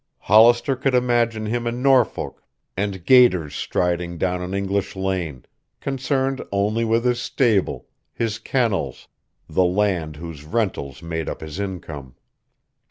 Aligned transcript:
Hollister 0.21 0.75
could 0.75 0.95
imagine 0.95 1.45
him 1.45 1.67
in 1.67 1.83
Norfolk 1.83 2.41
and 2.75 3.05
gaiters 3.05 3.53
striding 3.53 4.17
down 4.17 4.41
an 4.41 4.51
English 4.55 4.95
lane, 4.95 5.45
concerned 5.79 6.43
only 6.51 6.83
with 6.83 7.05
his 7.05 7.21
stable, 7.21 7.85
his 8.11 8.39
kennels, 8.39 9.07
the 9.47 9.63
land 9.63 10.15
whose 10.15 10.43
rentals 10.43 11.03
made 11.03 11.29
up 11.29 11.41
his 11.41 11.59
income. 11.59 12.15